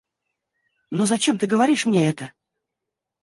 Но 0.89 1.05
зачем 1.05 1.37
ты 1.37 1.45
говоришь 1.45 1.85
мне 1.85 2.09
это? 2.09 2.33